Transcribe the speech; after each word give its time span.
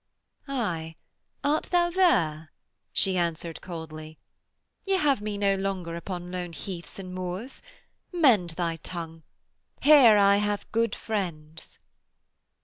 'Aye 0.47 0.95
art 1.43 1.65
thou 1.65 1.91
there?' 1.91 2.51
she 2.91 3.19
answered 3.19 3.61
coldly. 3.61 4.17
'Ye 4.83 4.95
have 4.95 5.21
me 5.21 5.37
no 5.37 5.53
longer 5.55 5.95
upon 5.95 6.31
lone 6.31 6.53
heaths 6.53 6.97
and 6.97 7.13
moors. 7.13 7.61
Mend 8.11 8.49
thy 8.57 8.77
tongue. 8.77 9.21
Here 9.83 10.17
I 10.17 10.37
have 10.37 10.71
good 10.71 10.95
friends.' 10.95 11.77